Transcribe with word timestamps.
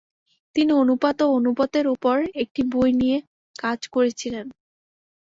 তিনি 0.55 0.71
অনুপাত 0.73 1.17
ও 1.23 1.37
অনুপাতের 1.37 1.85
উপর 1.87 2.15
একটি 2.43 2.61
বই 2.71 2.91
নিয়ে 2.93 3.17
কাজ 3.55 3.79
করেছিলেন। 3.87 4.45